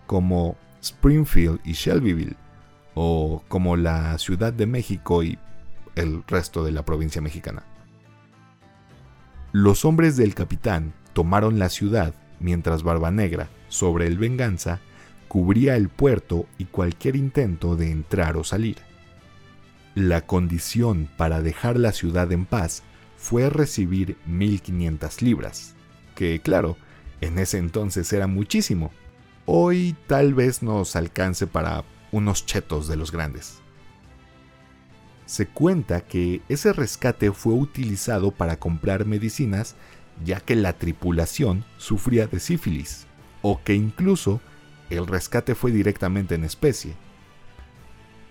como 0.08 0.58
Springfield 0.82 1.60
y 1.64 1.74
Shelbyville, 1.74 2.36
o 2.96 3.44
como 3.48 3.78
la 3.78 4.18
Ciudad 4.18 4.52
de 4.52 4.66
México 4.66 5.24
y 5.24 5.38
el 5.96 6.24
resto 6.28 6.64
de 6.64 6.72
la 6.72 6.84
provincia 6.84 7.22
mexicana. 7.22 7.64
Los 9.52 9.86
hombres 9.86 10.18
del 10.18 10.34
capitán 10.34 10.94
tomaron 11.14 11.60
la 11.60 11.70
ciudad 11.70 12.14
mientras 12.40 12.84
Barba 12.84 13.12
Negra, 13.12 13.48
sobre 13.70 14.08
el 14.08 14.18
Venganza, 14.18 14.82
cubría 15.36 15.76
el 15.76 15.90
puerto 15.90 16.46
y 16.58 16.64
cualquier 16.64 17.18
intento 17.18 17.76
de 17.76 17.92
entrar 17.92 18.38
o 18.38 18.46
salir. 18.46 18.78
La 19.94 20.22
condición 20.22 21.10
para 21.18 21.42
dejar 21.42 21.78
la 21.78 21.92
ciudad 21.92 22.32
en 22.32 22.46
paz 22.46 22.84
fue 23.18 23.50
recibir 23.50 24.16
1.500 24.30 25.22
libras, 25.22 25.76
que 26.16 26.40
claro, 26.40 26.78
en 27.20 27.38
ese 27.38 27.58
entonces 27.58 28.14
era 28.14 28.28
muchísimo. 28.28 28.94
Hoy 29.46 29.98
tal 30.08 30.34
vez 30.34 30.64
nos 30.64 30.96
alcance 30.96 31.48
para 31.48 31.84
unos 32.14 32.46
chetos 32.46 32.88
de 32.88 32.96
los 32.96 33.12
grandes. 33.12 33.58
Se 35.26 35.48
cuenta 35.48 36.00
que 36.00 36.44
ese 36.48 36.72
rescate 36.72 37.34
fue 37.34 37.56
utilizado 37.56 38.32
para 38.32 38.58
comprar 38.58 39.04
medicinas 39.04 39.76
ya 40.24 40.40
que 40.40 40.56
la 40.56 40.72
tripulación 40.72 41.66
sufría 41.78 42.26
de 42.26 42.40
sífilis, 42.40 43.06
o 43.42 43.62
que 43.66 43.74
incluso 43.74 44.40
el 44.90 45.08
rescate 45.08 45.56
fue 45.56 45.72
directamente 45.72 46.36
en 46.36 46.44
especie. 46.44 46.94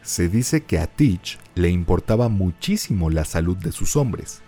Se 0.03 0.29
dice 0.29 0.63
que 0.63 0.79
a 0.79 0.87
Teach 0.87 1.39
le 1.55 1.71
importaba 1.71 2.29
muchísimo 2.29 3.11
la 3.11 3.25
salud 3.25 3.57
de 3.57 3.73
sus 3.73 3.97
hombres, 3.97 4.43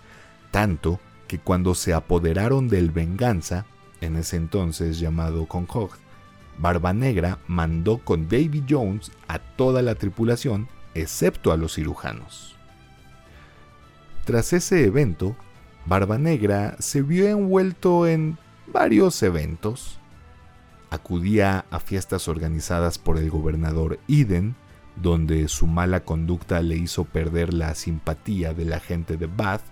tanto 0.51 0.99
que 1.27 1.39
cuando 1.39 1.75
se 1.75 1.93
apoderaron 1.93 2.67
del 2.67 2.91
Venganza, 2.91 3.65
en 4.01 4.15
ese 4.15 4.37
entonces 4.37 4.99
llamado 4.99 5.47
Concorde, 5.47 5.97
Barba 6.59 6.93
Negra 6.93 7.39
mandó 7.47 7.99
con 7.99 8.27
Davy 8.27 8.63
Jones 8.67 9.11
a 9.27 9.39
toda 9.39 9.81
la 9.81 9.95
tripulación, 9.95 10.67
excepto 10.93 11.51
a 11.51 11.57
los 11.57 11.75
cirujanos. 11.75 12.55
Tras 14.25 14.53
ese 14.53 14.83
evento, 14.83 15.35
Barba 15.85 16.17
Negra 16.17 16.75
se 16.79 17.01
vio 17.01 17.27
envuelto 17.27 18.07
en 18.07 18.37
varios 18.67 19.21
eventos. 19.23 19.99
Acudía 20.89 21.65
a 21.69 21.79
fiestas 21.79 22.27
organizadas 22.27 22.97
por 22.97 23.17
el 23.17 23.29
gobernador 23.29 23.99
Eden, 24.07 24.55
donde 24.95 25.47
su 25.47 25.67
mala 25.67 26.03
conducta 26.03 26.61
le 26.61 26.77
hizo 26.77 27.03
perder 27.03 27.53
la 27.53 27.75
simpatía 27.75 28.53
de 28.53 28.65
la 28.65 28.79
gente 28.79 29.17
de 29.17 29.27
Bath, 29.27 29.63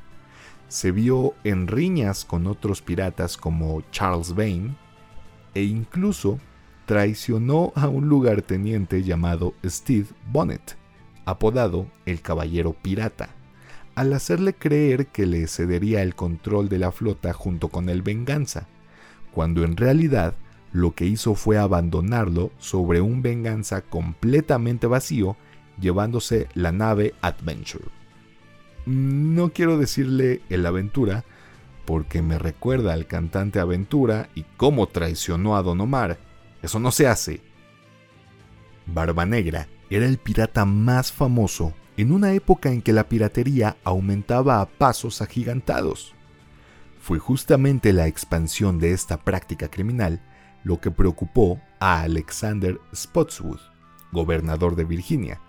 se 0.67 0.91
vio 0.91 1.34
en 1.43 1.67
riñas 1.67 2.25
con 2.25 2.48
otros 2.48 2.81
piratas 2.81 3.38
como 3.38 3.81
Charles 3.91 4.36
Vane 4.36 4.75
e 5.53 5.63
incluso 5.63 6.39
traicionó 6.86 7.72
a 7.75 7.88
un 7.88 8.07
lugarteniente 8.10 9.03
llamado 9.03 9.53
Steve 9.63 10.07
Bonnet, 10.31 10.77
apodado 11.25 11.88
el 12.05 12.22
Caballero 12.22 12.74
Pirata, 12.74 13.29
al 13.95 14.13
hacerle 14.13 14.53
creer 14.53 15.07
que 15.07 15.25
le 15.25 15.48
cedería 15.48 16.03
el 16.03 16.15
control 16.15 16.67
de 16.69 16.79
la 16.79 16.91
flota 16.91 17.34
junto 17.34 17.69
con 17.69 17.89
el 17.89 18.01
Venganza, 18.01 18.67
cuando 19.31 19.63
en 19.63 19.77
realidad 19.77 20.36
lo 20.75 20.94
que 20.94 21.05
hizo 21.05 21.36
fue 21.36 21.58
abandonarlo 21.58 22.51
sobre 22.60 23.00
un 23.00 23.22
Venganza 23.22 23.82
completamente 23.82 24.88
vacío, 24.88 25.38
llevándose 25.79 26.50
la 26.53 26.74
nave 26.74 27.13
Adventure. 27.22 27.86
No 28.86 29.53
quiero 29.53 29.77
decirle 29.77 30.41
el 30.50 30.65
Aventura, 30.65 31.24
porque 31.86 32.22
me 32.22 32.38
recuerda 32.38 32.91
al 32.91 33.08
cantante 33.08 33.62
Aventura 33.62 34.27
y 34.36 34.44
cómo 34.58 34.88
traicionó 34.88 35.55
a 35.55 35.63
Don 35.63 35.79
Omar. 35.79 36.17
Eso 36.62 36.77
no 36.77 36.91
se 36.91 37.08
hace. 37.08 37.39
Barba 38.86 39.25
Negra 39.25 39.70
era 39.89 40.05
el 40.05 40.17
pirata 40.17 40.65
más 40.65 41.13
famoso 41.13 41.74
en 41.96 42.12
una 42.12 42.34
época 42.34 42.70
en 42.70 42.82
que 42.82 42.91
la 42.91 43.08
piratería 43.08 43.77
aumentaba 43.86 44.60
a 44.60 44.65
pasos 44.65 45.22
agigantados. 45.22 46.13
Fue 47.00 47.17
justamente 47.17 47.94
la 47.94 48.08
expansión 48.08 48.77
de 48.77 48.91
esta 48.91 49.24
práctica 49.24 49.70
criminal 49.70 50.22
lo 50.65 50.81
que 50.81 50.91
preocupó 50.91 51.62
a 51.79 52.01
Alexander 52.01 52.77
Spotswood, 52.93 53.62
gobernador 54.12 54.75
de 54.75 54.84
Virginia, 54.84 55.39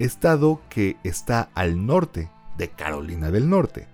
estado 0.00 0.60
que 0.70 0.96
está 1.04 1.50
al 1.54 1.86
norte 1.86 2.32
de 2.56 2.70
Carolina 2.70 3.30
del 3.30 3.48
Norte. 3.48 3.86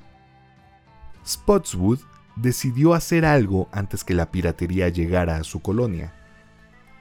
Spotswood 1.27 1.99
decidió 2.37 2.95
hacer 2.95 3.27
algo 3.27 3.69
antes 3.73 4.05
que 4.05 4.15
la 4.15 4.31
piratería 4.31 4.89
llegara 4.89 5.37
a 5.37 5.45
su 5.45 5.61
colonia, 5.61 6.15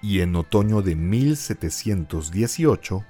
y 0.02 0.20
en 0.22 0.36
otoño 0.36 0.82
de 0.82 0.96
1718 0.96 3.06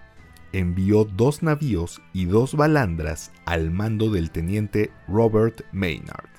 envió 0.51 1.05
dos 1.05 1.41
navíos 1.41 2.01
y 2.11 2.25
dos 2.25 2.55
balandras 2.55 3.31
al 3.45 3.71
mando 3.71 4.11
del 4.11 4.29
teniente 4.29 4.91
Robert 5.07 5.61
Maynard. 5.71 6.29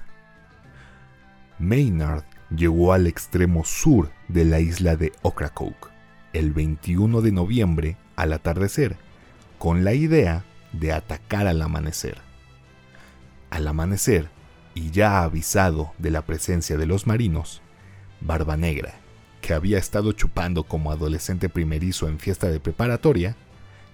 Maynard 1.59 2.34
llegó 2.57 2.93
al 2.93 3.07
extremo 3.07 3.65
sur 3.65 4.11
de 4.29 4.45
la 4.45 4.61
isla 4.61 4.97
de 4.97 5.13
Ocracoke 5.23 5.95
el 6.35 6.53
21 6.53 7.23
de 7.23 7.33
noviembre 7.33 7.97
al 8.17 8.33
atardecer, 8.33 8.97
con 9.59 9.85
la 9.85 9.95
idea 9.95 10.45
de 10.73 10.93
atacar 10.93 11.47
al 11.47 11.63
amanecer. 11.63 12.19
Al 13.51 13.67
amanecer, 13.69 14.29
y 14.75 14.91
ya 14.91 15.23
avisado 15.23 15.93
de 15.99 16.11
la 16.11 16.23
presencia 16.23 16.77
de 16.77 16.87
los 16.87 17.07
marinos, 17.07 17.63
Barba 18.21 18.57
Negra, 18.57 18.95
que 19.41 19.55
había 19.55 19.79
estado 19.79 20.13
chupando 20.13 20.65
como 20.65 20.91
adolescente 20.91 21.49
primerizo 21.49 22.09
en 22.09 22.19
fiesta 22.19 22.49
de 22.49 22.59
preparatoria, 22.59 23.37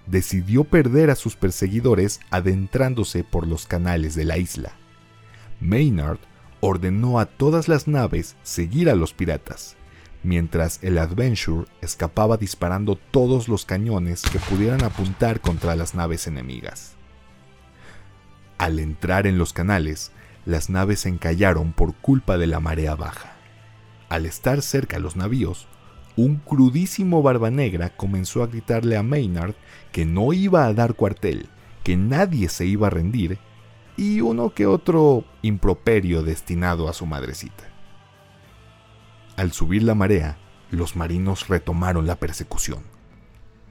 decidió 0.07 0.63
perder 0.63 1.11
a 1.11 1.15
sus 1.15 1.35
perseguidores 1.35 2.19
adentrándose 2.31 3.23
por 3.23 3.45
los 3.45 3.67
canales 3.67 4.15
de 4.15 4.25
la 4.25 4.39
isla. 4.39 4.71
Maynard 5.59 6.17
ordenó 6.61 7.19
a 7.19 7.25
todas 7.25 7.67
las 7.67 7.87
naves 7.87 8.37
seguir 8.43 8.89
a 8.89 8.95
los 8.95 9.13
piratas, 9.13 9.75
mientras 10.23 10.79
el 10.83 10.97
Adventure 10.99 11.65
escapaba 11.81 12.37
disparando 12.37 12.95
todos 12.95 13.49
los 13.49 13.65
cañones 13.65 14.21
que 14.21 14.39
pudieran 14.39 14.83
apuntar 14.83 15.41
contra 15.41 15.75
las 15.75 15.95
naves 15.95 16.27
enemigas. 16.27 16.93
Al 18.59 18.79
entrar 18.79 19.25
en 19.25 19.39
los 19.39 19.53
canales, 19.53 20.11
las 20.45 20.69
naves 20.69 21.01
se 21.01 21.09
encallaron 21.09 21.73
por 21.73 21.95
culpa 21.95 22.37
de 22.37 22.47
la 22.47 22.59
marea 22.59 22.95
baja. 22.95 23.33
Al 24.07 24.27
estar 24.27 24.61
cerca 24.61 24.99
los 24.99 25.15
navíos, 25.15 25.67
un 26.15 26.37
crudísimo 26.37 27.23
barba 27.23 27.49
negra 27.49 27.89
comenzó 27.89 28.43
a 28.43 28.47
gritarle 28.47 28.97
a 28.97 29.03
Maynard 29.03 29.55
que 29.91 30.05
no 30.05 30.31
iba 30.33 30.65
a 30.65 30.73
dar 30.73 30.93
cuartel, 30.93 31.47
que 31.83 31.97
nadie 31.97 32.49
se 32.49 32.65
iba 32.65 32.87
a 32.87 32.91
rendir 32.91 33.39
y 33.97 34.21
uno 34.21 34.53
que 34.53 34.65
otro 34.65 35.25
improperio 35.41 36.23
destinado 36.23 36.89
a 36.89 36.93
su 36.93 37.05
madrecita. 37.05 37.65
Al 39.35 39.51
subir 39.51 39.83
la 39.83 39.95
marea, 39.95 40.37
los 40.69 40.95
marinos 40.95 41.47
retomaron 41.47 42.07
la 42.07 42.15
persecución. 42.15 42.83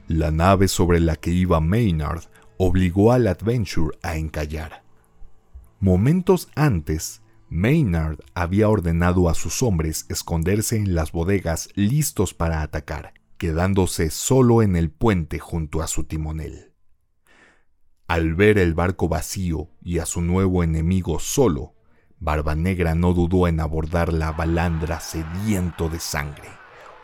La 0.07 0.31
nave 0.31 0.67
sobre 0.67 0.99
la 0.99 1.15
que 1.15 1.31
iba 1.31 1.59
Maynard 1.59 2.23
obligó 2.57 3.11
al 3.11 3.27
Adventure 3.27 3.97
a 4.03 4.17
encallar. 4.17 4.83
Momentos 5.79 6.49
antes, 6.55 7.21
Maynard 7.49 8.19
había 8.33 8.69
ordenado 8.69 9.29
a 9.29 9.33
sus 9.33 9.63
hombres 9.63 10.05
esconderse 10.09 10.77
en 10.77 10.95
las 10.95 11.11
bodegas 11.11 11.69
listos 11.75 12.33
para 12.33 12.61
atacar, 12.61 13.13
quedándose 13.37 14.09
solo 14.09 14.61
en 14.61 14.75
el 14.75 14.89
puente 14.89 15.39
junto 15.39 15.81
a 15.81 15.87
su 15.87 16.03
timonel. 16.03 16.70
Al 18.11 18.35
ver 18.35 18.57
el 18.57 18.73
barco 18.73 19.07
vacío 19.07 19.69
y 19.81 19.99
a 19.99 20.05
su 20.05 20.19
nuevo 20.19 20.63
enemigo 20.63 21.17
solo, 21.21 21.75
Barba 22.19 22.55
Negra 22.55 22.93
no 22.93 23.13
dudó 23.13 23.47
en 23.47 23.61
abordar 23.61 24.11
la 24.11 24.33
balandra 24.33 24.99
sediento 24.99 25.87
de 25.87 26.01
sangre. 26.01 26.49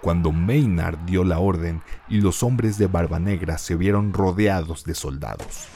Cuando 0.01 0.33
Maynard 0.33 0.97
dio 1.05 1.23
la 1.23 1.39
orden 1.39 1.81
y 2.09 2.19
los 2.19 2.43
hombres 2.43 2.77
de 2.77 2.87
Barba 2.87 3.19
Negra 3.19 3.57
se 3.57 3.77
vieron 3.77 4.11
rodeados 4.11 4.83
de 4.83 4.95
soldados. 4.95 5.69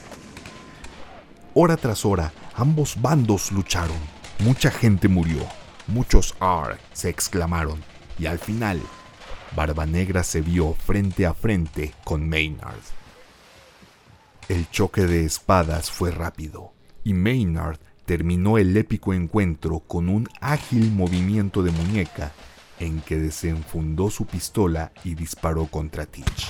Hora 1.53 1.77
tras 1.77 2.03
hora, 2.03 2.33
ambos 2.53 3.01
bandos 3.01 3.53
lucharon. 3.53 4.01
Mucha 4.39 4.69
gente 4.69 5.07
murió. 5.07 5.47
Muchos 5.87 6.35
Ar 6.41 6.77
se 6.91 7.07
exclamaron. 7.07 7.79
Y 8.19 8.25
al 8.25 8.37
final, 8.37 8.81
Barba 9.55 9.85
Negra 9.85 10.23
se 10.23 10.41
vio 10.41 10.73
frente 10.73 11.25
a 11.25 11.33
frente 11.33 11.93
con 12.03 12.27
Maynard. 12.27 13.00
El 14.51 14.69
choque 14.69 15.07
de 15.07 15.23
espadas 15.23 15.89
fue 15.89 16.11
rápido, 16.11 16.73
y 17.05 17.13
Maynard 17.13 17.79
terminó 18.03 18.57
el 18.57 18.75
épico 18.75 19.13
encuentro 19.13 19.79
con 19.79 20.09
un 20.09 20.27
ágil 20.41 20.91
movimiento 20.91 21.63
de 21.63 21.71
muñeca 21.71 22.33
en 22.77 22.99
que 22.99 23.15
desenfundó 23.15 24.09
su 24.09 24.25
pistola 24.25 24.91
y 25.05 25.15
disparó 25.15 25.67
contra 25.67 26.05
Teach. 26.05 26.49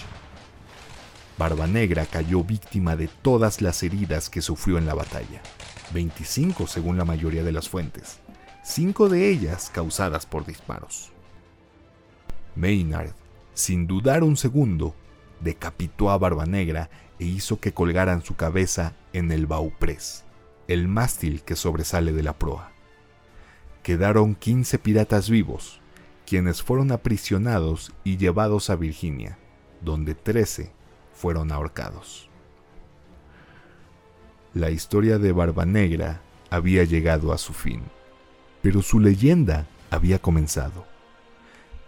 Barba 1.37 1.67
Negra 1.67 2.07
cayó 2.07 2.43
víctima 2.43 2.95
de 2.95 3.07
todas 3.07 3.61
las 3.61 3.83
heridas 3.83 4.31
que 4.31 4.41
sufrió 4.41 4.79
en 4.79 4.87
la 4.87 4.95
batalla, 4.95 5.43
25 5.93 6.65
según 6.65 6.97
la 6.97 7.05
mayoría 7.05 7.43
de 7.43 7.51
las 7.51 7.69
fuentes, 7.69 8.17
cinco 8.63 9.09
de 9.09 9.29
ellas 9.29 9.69
causadas 9.71 10.25
por 10.25 10.43
disparos. 10.47 11.11
Maynard, 12.55 13.11
sin 13.53 13.85
dudar 13.85 14.23
un 14.23 14.37
segundo, 14.37 14.95
decapitó 15.39 16.09
a 16.09 16.17
Barba 16.17 16.47
Negra 16.47 16.89
e 17.21 17.25
hizo 17.25 17.59
que 17.59 17.71
colgaran 17.71 18.23
su 18.23 18.35
cabeza 18.35 18.95
en 19.13 19.31
el 19.31 19.45
bauprés, 19.45 20.25
el 20.67 20.87
mástil 20.87 21.43
que 21.43 21.55
sobresale 21.55 22.13
de 22.13 22.23
la 22.23 22.33
proa. 22.33 22.71
Quedaron 23.83 24.33
15 24.33 24.79
piratas 24.79 25.29
vivos, 25.29 25.81
quienes 26.25 26.63
fueron 26.63 26.91
aprisionados 26.91 27.93
y 28.03 28.17
llevados 28.17 28.71
a 28.71 28.75
Virginia, 28.75 29.37
donde 29.81 30.15
13 30.15 30.71
fueron 31.13 31.51
ahorcados. 31.51 32.27
La 34.55 34.71
historia 34.71 35.19
de 35.19 35.31
Barba 35.31 35.67
Negra 35.67 36.21
había 36.49 36.85
llegado 36.85 37.33
a 37.33 37.37
su 37.37 37.53
fin, 37.53 37.83
pero 38.63 38.81
su 38.81 38.99
leyenda 38.99 39.67
había 39.91 40.17
comenzado. 40.17 40.87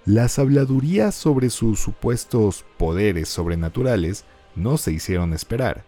Las 0.05 0.37
habladurías 0.37 1.15
sobre 1.15 1.49
sus 1.49 1.79
supuestos 1.79 2.65
poderes 2.77 3.29
sobrenaturales 3.29 4.25
no 4.55 4.77
se 4.77 4.91
hicieron 4.91 5.33
esperar. 5.33 5.83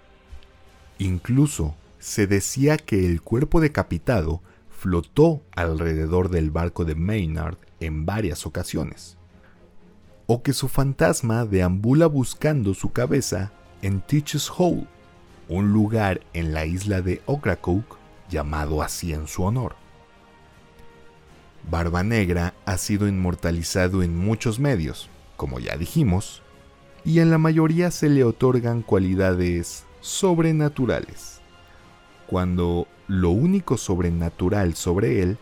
Incluso 0.97 1.75
se 1.99 2.27
decía 2.27 2.77
que 2.77 3.05
el 3.05 3.21
cuerpo 3.21 3.61
decapitado 3.61 4.41
flotó 4.69 5.41
alrededor 5.55 6.29
del 6.29 6.51
barco 6.51 6.85
de 6.85 6.95
Maynard 6.95 7.57
en 7.79 8.05
varias 8.05 8.45
ocasiones, 8.45 9.17
o 10.27 10.43
que 10.43 10.53
su 10.53 10.67
fantasma 10.67 11.45
deambula 11.45 12.07
buscando 12.07 12.73
su 12.73 12.91
cabeza 12.91 13.51
en 13.81 14.01
Teach's 14.01 14.51
Hole, 14.55 14.87
un 15.49 15.71
lugar 15.73 16.21
en 16.33 16.53
la 16.53 16.65
isla 16.65 17.01
de 17.01 17.21
Ocracoke 17.25 17.97
llamado 18.29 18.81
así 18.81 19.13
en 19.13 19.27
su 19.27 19.43
honor. 19.43 19.75
Barba 21.69 22.03
Negra 22.03 22.53
ha 22.65 22.77
sido 22.77 23.07
inmortalizado 23.07 24.03
en 24.03 24.15
muchos 24.17 24.59
medios, 24.59 25.09
como 25.35 25.59
ya 25.59 25.77
dijimos, 25.77 26.43
y 27.05 27.19
en 27.19 27.29
la 27.29 27.37
mayoría 27.37 27.91
se 27.91 28.09
le 28.09 28.23
otorgan 28.23 28.81
cualidades 28.81 29.85
sobrenaturales, 30.01 31.39
cuando 32.25 32.87
lo 33.07 33.29
único 33.29 33.77
sobrenatural 33.77 34.73
sobre 34.73 35.21
él 35.21 35.37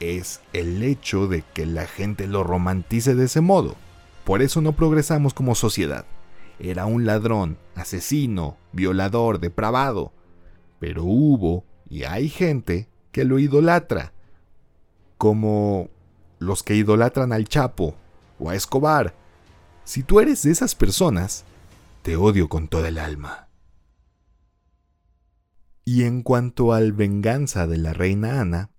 es 0.00 0.40
el 0.52 0.82
hecho 0.82 1.28
de 1.28 1.42
que 1.54 1.64
la 1.64 1.86
gente 1.86 2.26
lo 2.26 2.42
romantice 2.42 3.14
de 3.14 3.26
ese 3.26 3.40
modo. 3.40 3.76
Por 4.24 4.42
eso 4.42 4.60
no 4.60 4.72
progresamos 4.72 5.32
como 5.32 5.54
sociedad. 5.54 6.06
era 6.58 6.86
un 6.86 7.04
ladrón, 7.04 7.58
asesino, 7.74 8.56
violador, 8.72 9.40
depravado. 9.40 10.12
Pero 10.78 11.04
hubo 11.04 11.64
y 11.88 12.04
hay 12.04 12.28
gente 12.28 12.88
que 13.12 13.24
lo 13.24 13.38
idolatra, 13.38 14.12
como 15.18 15.88
los 16.38 16.62
que 16.62 16.74
idolatran 16.74 17.32
al 17.32 17.48
Chapo 17.48 17.94
o 18.38 18.50
a 18.50 18.54
Escobar. 18.54 19.14
Si 19.84 20.02
tú 20.02 20.20
eres 20.20 20.42
de 20.42 20.50
esas 20.50 20.74
personas, 20.74 21.44
te 22.02 22.16
odio 22.16 22.48
con 22.48 22.68
toda 22.68 22.88
el 22.88 22.98
alma. 22.98 23.48
Y 25.84 26.04
en 26.04 26.22
cuanto 26.22 26.72
al 26.72 26.92
venganza 26.92 27.66
de 27.66 27.76
la 27.76 27.92
reina 27.92 28.40
Ana, 28.40 28.70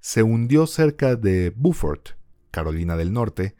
se 0.00 0.24
hundió 0.24 0.66
cerca 0.66 1.14
de 1.14 1.52
Beaufort, 1.54 2.10
Carolina 2.50 2.96
del 2.96 3.12
Norte, 3.12 3.54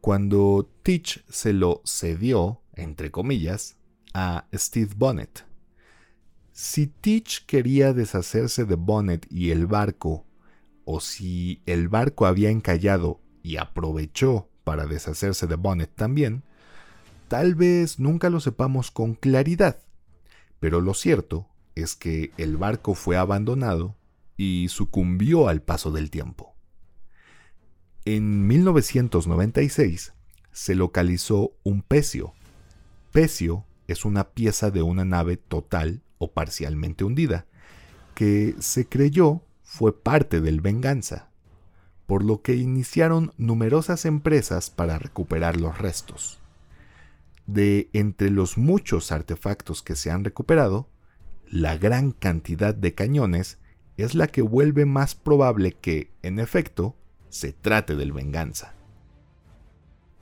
cuando 0.00 0.70
Teach 0.82 1.22
se 1.28 1.52
lo 1.52 1.82
cedió, 1.84 2.62
entre 2.72 3.10
comillas, 3.10 3.76
a 4.14 4.46
Steve 4.54 4.92
Bonnet. 4.96 5.44
Si 6.52 6.86
Teach 6.86 7.44
quería 7.44 7.92
deshacerse 7.92 8.64
de 8.64 8.76
Bonnet 8.76 9.26
y 9.30 9.50
el 9.50 9.66
barco, 9.66 10.24
o 10.86 11.00
si 11.00 11.62
el 11.66 11.88
barco 11.88 12.24
había 12.24 12.48
encallado 12.48 13.20
y 13.42 13.58
aprovechó 13.58 14.48
para 14.64 14.86
deshacerse 14.86 15.46
de 15.46 15.56
Bonnet 15.56 15.94
también, 15.94 16.42
tal 17.28 17.54
vez 17.54 17.98
nunca 17.98 18.30
lo 18.30 18.40
sepamos 18.40 18.90
con 18.90 19.14
claridad, 19.14 19.78
pero 20.60 20.80
lo 20.80 20.94
cierto 20.94 21.48
es 21.74 21.94
que 21.94 22.32
el 22.38 22.56
barco 22.56 22.94
fue 22.94 23.16
abandonado 23.16 23.96
y 24.36 24.68
sucumbió 24.68 25.48
al 25.48 25.62
paso 25.62 25.90
del 25.90 26.10
tiempo. 26.10 26.54
En 28.04 28.46
1996 28.46 30.12
se 30.52 30.74
localizó 30.74 31.52
un 31.62 31.82
pecio. 31.82 32.34
Pecio 33.12 33.64
es 33.88 34.04
una 34.04 34.30
pieza 34.30 34.70
de 34.70 34.82
una 34.82 35.04
nave 35.04 35.36
total 35.36 36.02
o 36.18 36.32
parcialmente 36.32 37.04
hundida, 37.04 37.46
que 38.14 38.54
se 38.58 38.86
creyó 38.86 39.42
fue 39.62 40.02
parte 40.02 40.40
del 40.40 40.60
Venganza, 40.60 41.30
por 42.06 42.24
lo 42.24 42.42
que 42.42 42.54
iniciaron 42.54 43.32
numerosas 43.38 44.04
empresas 44.04 44.70
para 44.70 44.98
recuperar 44.98 45.60
los 45.60 45.78
restos. 45.78 46.40
De 47.46 47.88
entre 47.92 48.30
los 48.30 48.56
muchos 48.58 49.12
artefactos 49.12 49.82
que 49.82 49.96
se 49.96 50.10
han 50.10 50.24
recuperado, 50.24 50.88
la 51.50 51.76
gran 51.76 52.12
cantidad 52.12 52.74
de 52.74 52.94
cañones 52.94 53.58
es 53.96 54.14
la 54.14 54.26
que 54.26 54.42
vuelve 54.42 54.86
más 54.86 55.14
probable 55.14 55.72
que, 55.72 56.10
en 56.22 56.38
efecto, 56.38 56.96
se 57.28 57.52
trate 57.52 57.96
del 57.96 58.12
venganza. 58.12 58.74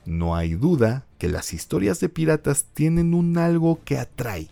No 0.05 0.35
hay 0.35 0.55
duda 0.55 1.07
que 1.19 1.29
las 1.29 1.53
historias 1.53 2.01
de 2.01 2.09
piratas 2.09 2.67
tienen 2.75 3.15
un 3.15 3.39
algo 3.39 3.81
que 3.85 3.99
atrae, 3.99 4.49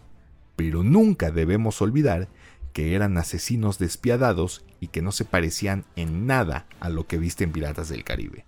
pero 0.57 0.83
nunca 0.85 1.31
debemos 1.31 1.83
olvidar 1.83 2.29
que 2.73 2.95
eran 2.95 3.19
asesinos 3.19 3.79
despiadados 3.79 4.64
y 4.81 4.88
que 4.88 5.03
no 5.03 5.12
se 5.12 5.25
parecían 5.25 5.85
en 5.95 6.27
nada 6.27 6.66
a 6.81 6.88
lo 6.88 7.07
que 7.07 7.19
viste 7.19 7.45
en 7.45 7.53
Piratas 7.53 7.88
del 7.88 8.03
Caribe. 8.03 8.47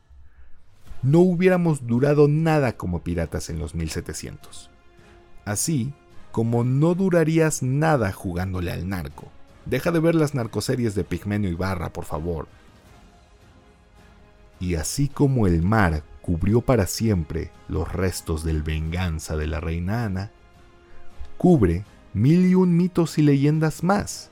No 1.03 1.19
hubiéramos 1.19 1.87
durado 1.87 2.29
nada 2.29 2.77
como 2.77 3.03
piratas 3.03 3.51
en 3.51 3.59
los 3.59 3.75
1700. 3.75 4.71
Así 5.45 5.93
como 6.31 6.65
no 6.65 6.95
durarías 6.95 7.63
nada 7.63 8.13
jugándole 8.13 8.73
al 8.73 8.89
narco. 8.89 9.31
Deja 9.67 9.91
de 9.91 10.01
ver 10.01 10.15
las 10.15 10.35
narcoseries 10.35 10.95
de 10.95 11.05
Pigmenio 11.05 11.51
y 11.51 11.55
Barra, 11.55 11.93
por 11.93 12.05
favor. 12.05 12.49
Y 14.59 14.77
así 14.77 15.09
como 15.09 15.47
el 15.47 15.63
mar 15.63 16.03
cubrió 16.23 16.61
para 16.61 16.87
siempre 16.87 17.51
los 17.69 17.93
restos 17.93 18.45
del 18.45 18.63
venganza 18.63 19.37
de 19.37 19.49
la 19.49 19.61
reina 19.61 20.05
Ana, 20.05 20.31
cubre 21.37 21.85
mil 22.15 22.47
y 22.47 22.55
un 22.55 22.77
mitos 22.77 23.19
y 23.19 23.23
leyendas 23.23 23.83
más. 23.83 24.32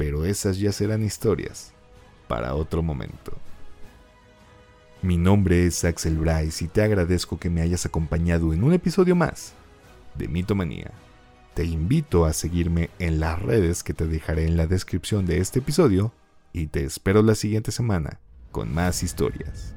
Pero 0.00 0.24
esas 0.24 0.58
ya 0.58 0.72
serán 0.72 1.04
historias 1.04 1.74
para 2.26 2.54
otro 2.54 2.82
momento. 2.82 3.36
Mi 5.02 5.18
nombre 5.18 5.66
es 5.66 5.84
Axel 5.84 6.16
Bryce 6.16 6.64
y 6.64 6.68
te 6.68 6.80
agradezco 6.80 7.38
que 7.38 7.50
me 7.50 7.60
hayas 7.60 7.84
acompañado 7.84 8.54
en 8.54 8.64
un 8.64 8.72
episodio 8.72 9.14
más 9.14 9.52
de 10.14 10.26
Mitomanía. 10.26 10.90
Te 11.52 11.64
invito 11.64 12.24
a 12.24 12.32
seguirme 12.32 12.88
en 12.98 13.20
las 13.20 13.42
redes 13.42 13.82
que 13.82 13.92
te 13.92 14.06
dejaré 14.06 14.46
en 14.46 14.56
la 14.56 14.66
descripción 14.66 15.26
de 15.26 15.36
este 15.36 15.58
episodio 15.58 16.14
y 16.54 16.68
te 16.68 16.82
espero 16.82 17.20
la 17.20 17.34
siguiente 17.34 17.70
semana 17.70 18.20
con 18.52 18.72
más 18.72 19.02
historias. 19.02 19.74